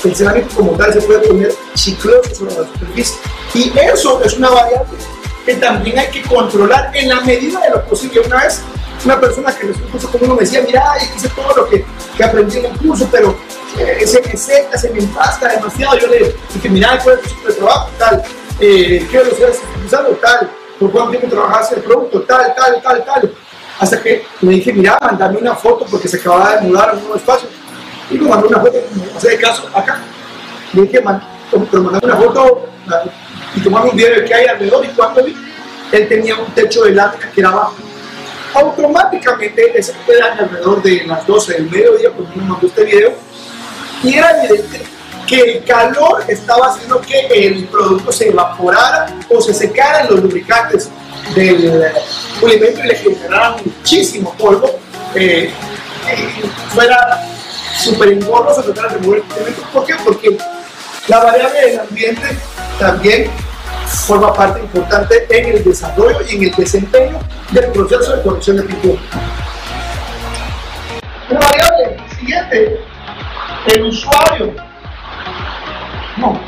el 0.04 0.14
cerámico 0.14 0.48
como 0.54 0.72
tal 0.72 0.92
se 0.92 1.02
puede 1.02 1.26
poner 1.26 1.54
chicloso 1.74 2.34
sobre 2.34 2.54
la 2.54 2.66
superficie. 2.66 3.16
Y 3.54 3.72
eso 3.78 4.22
es 4.22 4.34
una 4.34 4.50
variable 4.50 4.98
que 5.44 5.54
también 5.54 5.98
hay 5.98 6.08
que 6.08 6.22
controlar 6.22 6.90
en 6.94 7.08
la 7.08 7.20
medida 7.20 7.60
de 7.60 7.70
lo 7.70 7.84
posible. 7.84 8.20
Una 8.20 8.42
vez, 8.42 8.62
una 9.04 9.20
persona 9.20 9.54
que 9.54 9.66
en 9.66 9.74
un 9.74 9.90
curso 9.90 10.10
uno 10.20 10.34
me 10.34 10.40
decía, 10.40 10.62
mira, 10.66 10.82
hice 11.16 11.28
todo 11.30 11.54
lo 11.56 11.68
que, 11.68 11.84
que 12.16 12.24
aprendí 12.24 12.58
en 12.58 12.66
el 12.66 12.78
curso, 12.78 13.08
pero 13.10 13.36
eh, 13.78 14.06
se 14.06 14.20
me 14.22 14.36
seca, 14.36 14.78
se 14.78 14.90
me 14.90 15.00
empasta 15.00 15.48
demasiado. 15.48 15.98
Yo 15.98 16.06
le 16.08 16.34
dije, 16.52 16.68
mira, 16.68 16.98
¿cuál 17.02 17.18
es 17.22 17.32
tu 17.32 17.48
de 17.48 17.54
trabajo? 17.54 17.90
Tal, 17.98 18.22
eh, 18.60 19.06
¿qué 19.10 19.18
velocidad 19.18 19.50
estás? 19.50 20.00
Tal, 20.20 20.50
¿por 20.78 20.90
cuánto 20.90 21.10
tiempo 21.10 21.28
trabajaste 21.28 21.76
el 21.76 21.82
producto? 21.82 22.22
Tal, 22.22 22.54
tal, 22.54 22.82
tal, 22.82 23.04
tal. 23.04 23.34
Hasta 23.78 24.00
que 24.00 24.24
me 24.40 24.52
dije, 24.52 24.72
mira, 24.72 24.98
mandame 25.00 25.38
una 25.38 25.54
foto 25.54 25.84
porque 25.90 26.08
se 26.08 26.16
acababa 26.16 26.56
de 26.56 26.62
mudar 26.62 26.90
a 26.90 26.92
un 26.92 27.00
nuevo 27.00 27.16
espacio 27.16 27.48
y 28.10 28.18
me 28.18 28.28
mandó 28.28 28.48
una 28.48 28.60
foto, 28.60 28.78
no 29.12 29.20
sé 29.20 29.30
de 29.30 29.38
caso, 29.38 29.68
acá. 29.74 29.98
Le 30.72 30.82
dije, 30.82 31.00
man, 31.00 31.22
pero 31.50 31.82
mandame 31.82 32.06
una 32.06 32.16
foto 32.16 32.68
y 33.54 33.60
tomamos 33.60 33.90
un 33.90 33.96
video 33.96 34.20
de 34.20 34.24
qué 34.24 34.34
hay 34.34 34.46
alrededor 34.46 34.84
y 34.84 34.88
cuando 34.88 35.24
vi, 35.24 35.36
él 35.92 36.08
tenía 36.08 36.36
un 36.36 36.46
techo 36.54 36.84
de 36.84 36.92
lámina 36.92 37.30
que 37.32 37.40
era 37.40 37.50
bajo. 37.50 37.74
Automáticamente 38.54 39.76
ese 39.78 39.92
queda 40.06 40.32
alrededor 40.38 40.82
de 40.82 41.04
las 41.06 41.26
12 41.26 41.54
del 41.54 41.70
mediodía 41.70 42.10
cuando 42.10 42.36
me 42.36 42.42
mandó 42.44 42.66
este 42.66 42.84
video 42.84 43.12
y 44.02 44.14
era 44.14 44.44
evidente 44.44 44.82
que 45.26 45.40
el 45.40 45.64
calor 45.64 46.24
estaba 46.28 46.68
haciendo 46.68 47.00
que 47.00 47.26
el 47.26 47.66
producto 47.66 48.12
se 48.12 48.28
evaporara 48.28 49.06
o 49.28 49.40
se 49.40 49.54
secara 49.54 50.02
en 50.02 50.10
los 50.10 50.22
lubricantes 50.22 50.90
del 51.34 51.82
pulimento 52.40 52.80
y 52.84 52.86
le 52.86 52.94
generara 52.94 53.56
muchísimo 53.64 54.34
polvo. 54.34 54.78
Eh, 55.14 55.50
fuera 56.68 57.26
súper 57.76 58.12
engorroso 58.12 58.62
de 58.62 58.80
remover 58.80 59.22
el 59.22 59.36
elemento. 59.36 59.62
¿Por? 59.72 59.86
Porque 60.04 60.36
la 61.08 61.18
variable 61.24 61.60
del 61.60 61.80
ambiente 61.80 62.38
también 62.78 63.30
forma 63.86 64.32
parte 64.32 64.60
importante 64.60 65.26
en 65.30 65.56
el 65.56 65.64
desarrollo 65.64 66.18
y 66.28 66.36
en 66.36 66.44
el 66.44 66.54
desempeño 66.54 67.18
del 67.50 67.66
proceso 67.72 68.16
de 68.16 68.22
corrección 68.22 68.56
de 68.56 68.62
pintura. 68.64 69.00
La 71.30 71.40
variable 71.40 71.96
siguiente, 72.18 72.80
el 73.66 73.82
usuario. 73.84 74.54
No, 76.16 76.40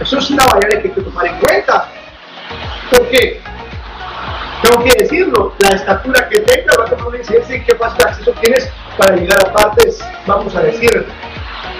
eso 0.00 0.18
es 0.18 0.30
una 0.30 0.44
variable 0.46 0.82
que 0.82 0.88
hay 0.88 0.94
que 0.94 1.00
tomar 1.00 1.26
en 1.26 1.38
cuenta. 1.40 1.88
¿Por 2.90 3.08
qué? 3.08 3.40
Tengo 4.62 4.84
que 4.84 4.94
decirlo, 5.02 5.52
la 5.58 5.70
estatura 5.70 6.28
que 6.28 6.40
tenga 6.40 6.76
va 6.78 6.84
a 6.84 6.88
tomar 6.88 7.08
una 7.08 7.18
incidencia 7.18 7.56
en 7.56 7.64
qué 7.64 7.74
fácil 7.74 8.06
acceso 8.06 8.32
tienes 8.40 8.70
para 8.96 9.16
llegar 9.16 9.38
a 9.44 9.52
partes, 9.52 9.98
vamos 10.26 10.54
a 10.54 10.60
decir, 10.60 11.06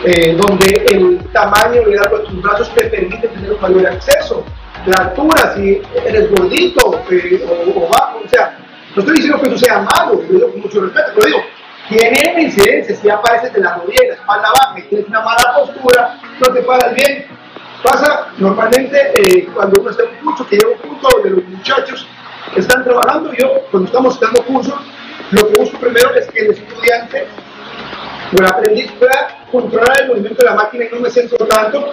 eh, 0.04 0.36
donde 0.36 0.84
el 0.90 1.20
tamaño 1.32 1.74
y 1.74 1.92
el 1.92 2.00
de 2.00 2.18
tus 2.26 2.42
brazos 2.42 2.74
te 2.74 2.86
permite 2.86 3.28
tener 3.28 3.52
un 3.52 3.60
mayor 3.60 3.86
acceso. 3.86 4.44
La 4.86 5.04
altura, 5.04 5.54
si 5.54 5.80
eres 6.04 6.28
gordito 6.30 7.04
eh, 7.08 7.46
o, 7.48 7.88
bajo, 7.88 8.18
o 8.24 8.28
sea, 8.28 8.58
no 8.96 9.00
estoy 9.00 9.14
diciendo 9.14 9.40
que 9.40 9.48
eso 9.48 9.58
sea 9.58 9.78
malo, 9.78 10.14
lo 10.14 10.22
digo 10.22 10.50
con 10.50 10.60
mucho 10.60 10.80
respeto, 10.80 11.12
pero 11.14 11.26
digo, 11.26 11.38
tiene 11.88 12.42
incidencia, 12.42 12.96
si 12.96 13.08
apareces 13.08 13.52
de 13.52 13.60
la 13.60 13.76
rodilla 13.76 14.08
la 14.08 14.14
espalda 14.14 14.48
baja 14.48 14.88
tienes 14.88 15.06
una 15.06 15.20
mala 15.20 15.54
postura, 15.56 16.18
no 16.40 16.52
te 16.52 16.62
paras 16.62 16.94
bien. 16.94 17.26
Pasa 17.82 18.28
normalmente 18.38 19.12
eh, 19.14 19.48
cuando 19.54 19.80
uno 19.80 19.90
está 19.90 20.02
en 20.02 20.10
un 20.10 20.24
curso, 20.24 20.46
que 20.48 20.56
llega 20.56 20.72
un 20.72 20.78
punto 20.78 21.08
donde 21.14 21.30
los 21.30 21.44
muchachos 21.44 22.06
están 22.56 22.82
trabajando, 22.82 23.32
yo 23.34 23.60
cuando 23.70 23.86
estamos 23.86 24.18
dando 24.18 24.42
cursos, 24.44 24.74
lo 25.30 25.48
que 25.48 25.58
busco 25.58 25.78
primero 25.78 26.12
es 26.14 26.26
que 26.28 26.40
el 26.40 26.50
estudiante 26.52 27.26
o 28.32 28.36
el 28.36 28.46
aprendiz 28.46 28.90
pueda 28.92 29.44
controlar 29.50 30.02
el 30.02 30.08
movimiento 30.08 30.42
de 30.42 30.50
la 30.50 30.56
máquina 30.56 30.84
y 30.84 30.94
no 30.94 31.00
me 31.00 31.10
centro 31.10 31.46
tanto 31.46 31.92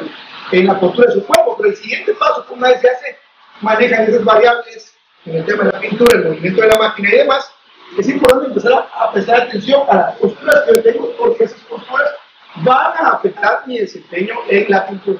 en 0.51 0.67
la 0.67 0.79
postura 0.79 1.07
de 1.07 1.19
su 1.19 1.25
cuerpo. 1.25 1.55
Pero 1.57 1.69
el 1.69 1.75
siguiente 1.75 2.13
paso, 2.13 2.45
una 2.49 2.69
vez 2.69 2.81
se 2.81 2.89
hace, 2.89 3.17
manejan 3.61 4.03
esas 4.03 4.23
variables 4.23 4.95
en 5.25 5.37
el 5.37 5.45
tema 5.45 5.65
de 5.65 5.71
la 5.71 5.79
pintura, 5.79 6.17
el 6.17 6.25
movimiento 6.25 6.61
de 6.61 6.67
la 6.67 6.77
máquina 6.77 7.09
y 7.09 7.17
demás, 7.17 7.51
es 7.97 8.07
importante 8.07 8.47
empezar 8.47 8.87
a, 8.93 9.11
prestar 9.11 9.41
atención 9.41 9.83
a 9.89 9.95
las 9.95 10.15
posturas 10.17 10.63
que 10.65 10.75
yo 10.75 10.83
tengo 10.83 11.11
porque 11.17 11.43
esas 11.43 11.59
posturas 11.61 12.11
van 12.55 12.93
a 12.97 13.09
afectar 13.11 13.63
mi 13.65 13.79
desempeño 13.79 14.35
en 14.47 14.65
la 14.69 14.87
pintura. 14.87 15.19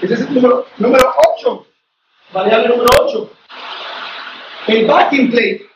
Ese 0.00 0.14
es 0.14 0.20
el 0.20 0.34
número, 0.34 0.66
número 0.78 1.12
8, 1.38 1.66
variable 2.32 2.68
número 2.68 2.88
8. 3.00 3.30
El 4.68 4.86
backing 4.86 5.30
plate. 5.30 5.70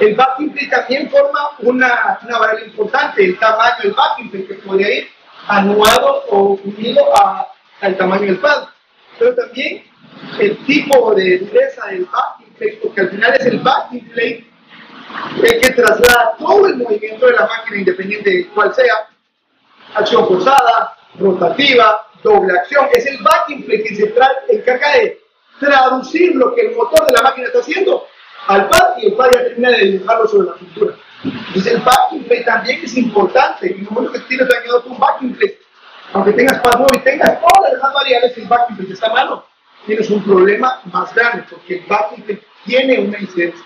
El 0.00 0.14
backing 0.14 0.50
plate 0.50 0.68
también 0.68 1.10
forma 1.10 1.50
una, 1.60 2.18
una 2.22 2.38
variable 2.38 2.66
importante, 2.66 3.24
el 3.24 3.38
tamaño 3.38 3.76
del 3.82 3.92
backing 3.92 4.30
plate, 4.30 4.46
que 4.48 4.54
podría 4.54 4.98
ir 4.98 5.08
anuado 5.48 6.24
o 6.30 6.58
unido 6.64 7.02
al 7.80 7.96
tamaño 7.96 8.26
del 8.26 8.38
pad. 8.38 8.68
Pero 9.18 9.34
también 9.34 9.84
el 10.38 10.56
tipo 10.64 11.14
de 11.14 11.38
dureza 11.38 11.86
del 11.86 12.06
backing 12.06 12.54
plate, 12.54 12.80
porque 12.82 13.00
al 13.00 13.10
final 13.10 13.34
es 13.34 13.46
el 13.46 13.58
backing 13.58 14.08
plate 14.10 14.52
el 15.42 15.60
que 15.60 15.70
traslada 15.72 16.34
todo 16.38 16.66
el 16.66 16.76
movimiento 16.76 17.26
de 17.26 17.32
la 17.32 17.46
máquina, 17.46 17.78
independiente 17.78 18.30
de 18.30 18.46
cuál 18.48 18.74
sea, 18.74 19.08
acción 19.94 20.26
forzada, 20.26 20.96
rotativa, 21.18 22.06
doble 22.22 22.58
acción, 22.58 22.86
es 22.92 23.06
el 23.06 23.18
backing 23.18 23.64
plate 23.64 23.82
que 23.82 23.96
se 23.96 24.14
encarga 24.48 24.92
de 24.98 25.20
traducir 25.60 26.34
lo 26.34 26.54
que 26.54 26.62
el 26.62 26.76
motor 26.76 27.06
de 27.06 27.12
la 27.12 27.22
máquina 27.22 27.48
está 27.48 27.60
haciendo 27.60 28.06
al 28.46 28.68
pad 28.68 28.98
y 28.98 29.06
el 29.06 29.14
pad 29.14 29.30
ya 29.32 29.44
termina 29.44 29.70
de 29.70 29.84
dibujarlo 29.84 30.28
sobre 30.28 30.48
la 30.48 30.54
pintura. 30.54 30.94
Entonces 31.24 31.74
el 31.74 31.80
backing 31.82 32.44
también 32.44 32.80
es 32.82 32.96
importante 32.96 33.66
y 33.68 33.82
lo 33.82 33.90
bueno 33.90 34.10
que 34.10 34.18
tienes 34.20 34.48
dañado 34.48 34.82
tu 34.82 34.96
backing 34.96 35.38
aunque 36.14 36.32
tengas 36.32 36.58
pad 36.58 36.78
nuevo 36.78 36.88
y 36.94 36.98
tengas 36.98 37.40
todas 37.40 37.72
las 37.72 37.94
variables, 37.94 38.36
el 38.36 38.46
backing 38.46 38.92
está 38.92 39.08
malo, 39.12 39.46
tienes 39.86 40.10
un 40.10 40.22
problema 40.22 40.80
más 40.92 41.14
grande 41.14 41.44
porque 41.48 41.78
el 41.78 41.86
backing 41.86 42.40
tiene 42.64 42.98
una 42.98 43.18
incidencia. 43.18 43.64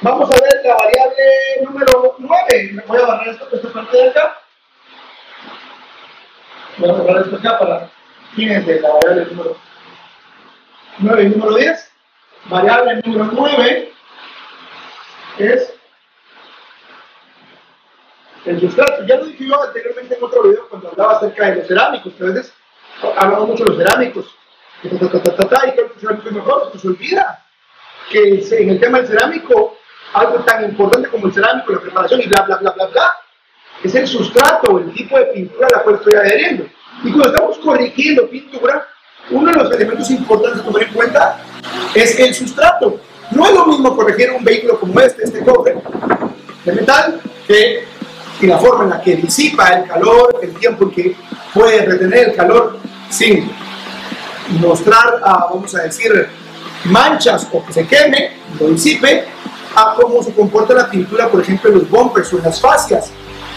Vamos 0.00 0.30
a 0.30 0.40
ver 0.40 0.60
la 0.64 0.74
variable 0.76 1.24
número 1.64 2.16
9. 2.18 2.70
Me 2.72 2.82
voy 2.82 2.98
a 2.98 3.06
barrer 3.06 3.28
esto, 3.28 3.48
esta 3.52 3.72
parte 3.72 3.96
de 3.96 4.08
acá. 4.10 4.38
Voy 6.76 6.90
a 6.90 6.92
borrar 6.92 7.22
esto 7.22 7.36
acá 7.36 7.58
para 7.58 7.90
fines 8.36 8.64
de 8.64 8.80
la 8.80 8.90
variable 8.92 9.26
número 9.26 9.56
9 10.98 11.22
y 11.22 11.28
número 11.30 11.56
10. 11.56 11.92
Variable 12.44 13.02
número 13.04 13.30
9 13.32 13.87
es 15.38 15.74
el 18.44 18.60
sustrato. 18.60 19.04
Ya 19.06 19.16
lo 19.16 19.26
dije 19.26 19.46
yo 19.46 19.62
anteriormente 19.62 20.16
en 20.16 20.24
otro 20.24 20.42
video 20.42 20.68
cuando 20.68 20.90
hablaba 20.90 21.16
acerca 21.16 21.50
de 21.50 21.56
los 21.56 21.66
cerámicos, 21.66 22.12
que 22.14 22.24
a 22.24 22.26
veces 22.26 22.52
hablamos 23.16 23.48
mucho 23.48 23.64
de 23.64 23.70
los 23.70 23.78
cerámicos. 23.78 24.34
Y 24.82 24.88
que 24.88 24.94
el 24.94 26.00
cerámico 26.00 26.28
es 26.28 26.34
mejor, 26.34 26.72
se 26.78 26.88
olvida 26.88 27.44
que 28.10 28.44
en 28.52 28.70
el 28.70 28.80
tema 28.80 28.98
del 28.98 29.08
cerámico, 29.08 29.76
algo 30.12 30.38
tan 30.44 30.64
importante 30.64 31.08
como 31.08 31.26
el 31.26 31.32
cerámico, 31.32 31.72
la 31.72 31.80
preparación 31.80 32.20
y 32.22 32.26
bla, 32.26 32.42
bla, 32.42 32.56
bla, 32.56 32.70
bla, 32.70 32.86
bla, 32.86 33.12
es 33.82 33.94
el 33.94 34.06
sustrato, 34.06 34.78
el 34.78 34.92
tipo 34.92 35.18
de 35.18 35.26
pintura 35.26 35.66
a 35.72 35.78
la 35.78 35.82
cual 35.82 35.96
estoy 35.96 36.14
adheriendo. 36.14 36.66
Y 37.04 37.12
cuando 37.12 37.28
estamos 37.28 37.58
corrigiendo 37.58 38.28
pintura, 38.28 38.88
uno 39.30 39.50
de 39.50 39.58
los 39.58 39.72
elementos 39.72 40.10
importantes 40.10 40.62
a 40.62 40.64
tomar 40.64 40.82
en 40.82 40.92
cuenta 40.92 41.40
es 41.94 42.18
el 42.18 42.34
sustrato. 42.34 43.00
No 43.30 43.46
es 43.46 43.52
lo 43.52 43.66
mismo 43.66 43.96
corregir 43.96 44.30
un 44.30 44.44
vehículo 44.44 44.80
como 44.80 44.98
este, 45.00 45.24
este 45.24 45.44
cofre 45.44 45.76
de 46.64 46.72
metal, 46.72 47.20
que, 47.46 47.84
y 48.40 48.46
la 48.46 48.58
forma 48.58 48.84
en 48.84 48.90
la 48.90 49.00
que 49.00 49.16
disipa 49.16 49.68
el 49.68 49.88
calor, 49.88 50.38
el 50.42 50.54
tiempo 50.54 50.84
en 50.84 50.90
que 50.90 51.16
puede 51.52 51.84
retener 51.84 52.30
el 52.30 52.34
calor 52.36 52.78
sin 53.10 53.50
mostrar, 54.60 55.20
vamos 55.22 55.74
a 55.74 55.82
decir, 55.82 56.28
manchas 56.84 57.46
o 57.52 57.64
que 57.64 57.72
se 57.72 57.86
queme, 57.86 58.32
lo 58.58 58.68
disipe, 58.68 59.24
a 59.74 59.94
cómo 59.94 60.22
se 60.22 60.32
comporta 60.32 60.74
la 60.74 60.90
pintura, 60.90 61.28
por 61.28 61.40
ejemplo, 61.40 61.70
en 61.70 61.78
los 61.78 61.90
bumpers 61.90 62.32
o 62.32 62.38
en 62.38 62.44
las 62.44 62.60
fascias. 62.60 63.10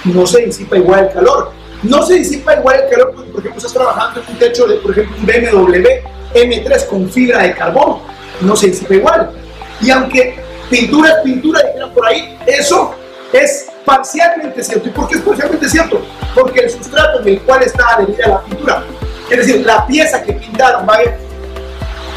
No 0.03 0.25
se 0.25 0.45
disipa 0.45 0.77
igual 0.77 1.05
el 1.05 1.13
calor. 1.13 1.51
No 1.83 2.03
se 2.03 2.15
disipa 2.15 2.55
igual 2.55 2.81
el 2.83 2.89
calor 2.89 3.13
porque, 3.15 3.31
por 3.31 3.39
ejemplo, 3.39 3.57
estás 3.57 3.73
trabajando 3.73 4.21
en 4.21 4.33
un 4.33 4.39
techo 4.39 4.67
de, 4.67 4.75
por 4.75 4.91
ejemplo, 4.91 5.15
un 5.17 5.25
BMW 5.25 5.87
M3 6.33 6.87
con 6.87 7.09
fibra 7.09 7.43
de 7.43 7.53
carbón. 7.53 7.99
No 8.41 8.55
se 8.55 8.67
disipa 8.67 8.93
igual. 8.93 9.31
Y 9.81 9.89
aunque 9.89 10.35
pintura 10.69 11.09
es 11.09 11.15
pintura, 11.23 11.61
dijeron 11.67 11.93
por 11.93 12.05
ahí, 12.07 12.37
eso 12.45 12.95
es 13.33 13.67
parcialmente 13.85 14.63
cierto. 14.63 14.87
¿Y 14.87 14.91
por 14.91 15.07
qué 15.07 15.15
es 15.15 15.21
parcialmente 15.21 15.69
cierto? 15.69 16.01
Porque 16.35 16.61
el 16.61 16.69
sustrato 16.69 17.21
en 17.21 17.27
el 17.27 17.41
cual 17.41 17.63
está 17.63 17.95
adherida 17.95 18.27
la 18.27 18.41
pintura, 18.41 18.83
es 19.29 19.37
decir, 19.37 19.65
la 19.65 19.85
pieza 19.87 20.21
que 20.21 20.33
pintaron, 20.33 20.85
¿vale? 20.85 21.17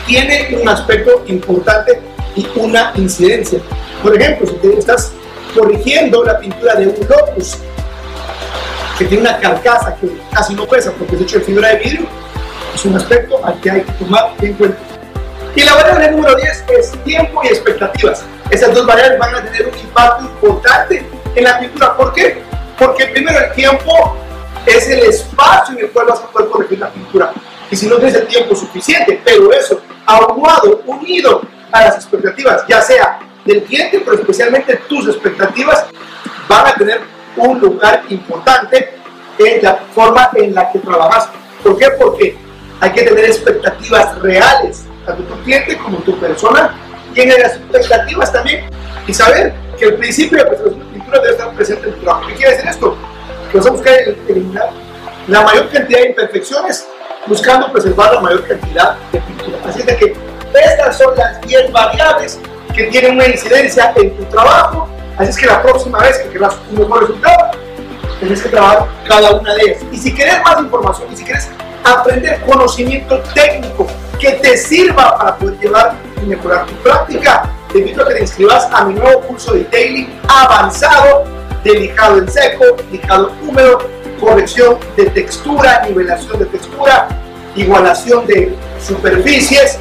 tiene 0.06 0.59
un 0.61 0.68
aspecto 0.68 1.25
importante 1.26 2.00
y 2.37 2.47
una 2.56 2.92
incidencia. 2.97 3.61
Por 4.02 4.21
ejemplo, 4.21 4.47
si 4.47 4.68
estás 4.78 5.12
corrigiendo 5.54 6.25
la 6.25 6.38
pintura 6.38 6.75
de 6.75 6.88
un 6.88 6.97
locus 7.09 7.59
que 8.99 9.04
tiene 9.06 9.23
una 9.23 9.38
carcasa 9.38 9.97
que 10.00 10.09
casi 10.33 10.54
no 10.54 10.66
pesa 10.66 10.92
porque 10.92 11.16
es 11.16 11.23
hecho 11.23 11.38
de 11.38 11.44
fibra 11.44 11.68
de 11.71 11.76
vidrio, 11.76 12.06
es 12.75 12.85
un 12.85 12.97
aspecto 12.97 13.44
al 13.44 13.61
que 13.61 13.71
hay 13.71 13.80
que 13.83 13.92
tomar 13.92 14.35
en 14.40 14.52
cuenta. 14.54 14.78
Y 15.54 15.62
la 15.62 15.75
variable 15.75 16.11
número 16.11 16.34
10 16.34 16.64
es 16.78 17.04
tiempo 17.04 17.40
y 17.44 17.49
expectativas. 17.49 18.25
Esas 18.50 18.75
dos 18.75 18.87
variables 18.87 19.18
van 19.18 19.34
a 19.37 19.44
tener 19.44 19.68
un 19.68 19.78
impacto 19.78 20.25
importante 20.25 21.06
en 21.34 21.44
la 21.44 21.61
pintura. 21.61 21.96
¿Por 21.96 22.12
qué? 22.12 22.42
Porque 22.78 23.06
primero 23.06 23.38
el 23.38 23.52
tiempo 23.52 24.16
es 24.66 24.88
el 24.88 25.00
espacio 25.00 25.76
en 25.76 25.84
el 25.84 25.90
cual 25.90 26.06
vas 26.06 26.20
a 26.20 26.26
poder 26.26 26.49
corregir 26.49 26.78
la 26.80 26.90
pintura. 26.90 27.32
Y 27.70 27.76
si 27.76 27.87
no 27.87 27.96
tienes 27.96 28.14
el 28.16 28.26
tiempo 28.26 28.54
suficiente, 28.56 29.20
pero 29.25 29.52
eso 29.52 29.80
aunado, 30.06 30.82
unido 30.87 31.42
a 31.70 31.82
las 31.82 31.96
expectativas, 31.96 32.64
ya 32.68 32.80
sea 32.82 33.20
del 33.44 33.62
cliente, 33.62 34.00
pero 34.00 34.16
especialmente 34.16 34.76
tus 34.88 35.08
expectativas, 35.08 35.87
van 36.49 36.66
a 36.66 36.75
tener 36.75 37.00
un 37.37 37.61
lugar 37.61 38.02
importante 38.08 38.94
en 39.38 39.62
la 39.62 39.76
forma 39.94 40.30
en 40.34 40.54
la 40.54 40.70
que 40.70 40.78
trabajas. 40.78 41.28
¿Por 41.62 41.78
qué? 41.78 41.88
Porque 41.99 42.37
hay 42.80 42.92
que 42.92 43.02
tener 43.02 43.25
expectativas 43.25 44.18
reales, 44.20 44.84
tanto 45.04 45.23
tu 45.25 45.42
cliente 45.42 45.76
como 45.78 45.99
tu 45.99 46.18
persona, 46.18 46.75
y 47.14 47.20
en 47.20 47.28
las 47.28 47.56
expectativas 47.56 48.32
también, 48.32 48.64
y 49.06 49.14
saber 49.14 49.54
que 49.78 49.87
el 49.87 49.94
principio 49.94 50.38
de 50.38 50.44
la 50.44 50.56
pintura 50.92 51.18
debe 51.20 51.30
estar 51.30 51.54
presente 51.54 51.88
en 51.88 51.94
tu 51.94 52.00
trabajo. 52.00 52.26
¿Qué 52.28 52.34
quiere 52.34 52.52
decir 52.52 52.68
esto? 52.68 52.96
Que 53.50 53.58
vas 53.58 53.66
a 53.66 53.70
buscar 53.70 53.94
eliminar 54.28 54.70
la 55.28 55.42
mayor 55.42 55.68
cantidad 55.70 56.00
de 56.00 56.08
imperfecciones 56.08 56.87
buscando 57.26 57.73
preservar 57.73 58.14
la 58.14 58.20
mayor 58.20 58.46
cantidad 58.46 58.96
de 59.12 59.20
pintura. 59.20 59.58
Así 59.66 59.82
de 59.82 59.96
que 59.96 60.16
estas 60.54 60.99
son 60.99 61.16
las 61.16 61.40
10 61.42 61.73
variables 61.73 62.38
que 62.75 62.84
tienen 62.84 63.12
una 63.12 63.26
incidencia 63.26 63.92
en 63.96 64.16
tu 64.16 64.25
trabajo. 64.25 64.88
Así 65.16 65.30
es 65.30 65.37
que 65.37 65.46
la 65.46 65.62
próxima 65.62 65.99
vez 66.00 66.18
que 66.18 66.28
quieras 66.30 66.56
un 66.70 66.80
mejor 66.80 67.02
resultado, 67.02 67.50
tienes 68.20 68.42
que 68.42 68.49
trabajar 68.49 68.88
cada 69.08 69.32
una 69.32 69.54
de 69.54 69.62
ellas. 69.62 69.82
Y 69.92 69.96
si 69.96 70.12
quieres 70.12 70.42
más 70.42 70.61
información 70.61 71.08
y 71.12 71.16
si 71.16 71.25
quieres 71.25 71.49
aprender 71.84 72.40
conocimiento 72.42 73.20
técnico 73.34 73.87
que 74.24 74.32
te 74.32 74.56
sirva 74.56 75.18
para 75.18 75.36
poder 75.36 75.58
llevar 75.60 75.94
y 76.22 76.26
mejorar 76.26 76.64
tu 76.64 76.72
práctica, 76.76 77.42
te 77.70 77.80
invito 77.80 78.02
a 78.02 78.08
que 78.08 78.14
te 78.14 78.20
inscribas 78.22 78.66
a 78.72 78.86
mi 78.86 78.94
nuevo 78.94 79.20
curso 79.20 79.52
de 79.52 79.60
detailing 79.60 80.18
avanzado 80.26 81.24
de 81.62 81.74
lijado 81.74 82.18
en 82.18 82.30
seco, 82.30 82.64
lijado 82.90 83.32
húmedo, 83.42 83.78
corrección 84.18 84.78
de 84.96 85.06
textura, 85.10 85.82
nivelación 85.86 86.38
de 86.38 86.46
textura, 86.46 87.08
igualación 87.54 88.26
de 88.26 88.54
superficies 88.80 89.78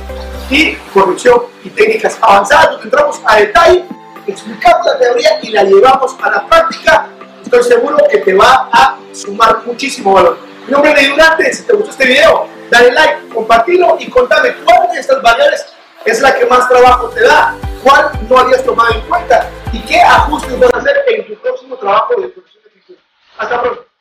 y 0.50 0.74
corrección 0.94 1.44
y 1.64 1.70
técnicas 1.70 2.18
avanzadas. 2.22 2.72
Donde 2.72 2.84
entramos 2.86 3.22
a 3.26 3.38
detalle, 3.38 3.86
explicamos 4.28 4.86
la 4.86 5.00
teoría 5.00 5.40
y 5.42 5.52
la 5.52 5.64
llevamos 5.64 6.16
a 6.22 6.30
la 6.30 6.48
práctica. 6.48 7.08
Estoy 7.44 7.64
seguro 7.64 7.98
que 8.10 8.18
te 8.18 8.34
va 8.34 8.70
a 8.72 8.98
sumar 9.14 9.62
muchísimo 9.66 10.14
valor. 10.14 10.38
Mi 10.66 10.72
nombre 10.72 10.94
es 10.98 11.10
Durante, 11.10 11.54
si 11.54 11.64
te 11.64 11.74
gustó 11.74 11.92
este 11.92 12.06
video, 12.06 12.53
dale 12.70 12.92
like, 12.92 13.30
compartilo 13.34 13.98
y 14.00 14.10
contame 14.10 14.54
cuál 14.66 14.92
de 14.92 15.00
estas 15.00 15.22
variables 15.22 15.66
es 16.06 16.22
la 16.22 16.36
que 16.36 16.46
más 16.46 16.68
trabajo 16.68 17.10
te 17.10 17.22
da, 17.22 17.56
cuál 17.84 18.12
no 18.30 18.38
habías 18.38 18.64
tomado 18.64 18.94
en 18.94 19.02
cuenta 19.02 19.50
y 19.72 19.80
qué 19.82 20.02
ajustes 20.02 20.60
vas 20.60 20.74
a 20.74 20.78
hacer 20.78 21.04
en 21.08 21.28
tu 21.28 21.36
próximo 21.42 21.78
trabajo 21.78 22.14
de 22.20 22.30
producción 22.30 22.64
de. 22.64 22.98
Hasta 23.38 23.62
pronto. 23.62 23.93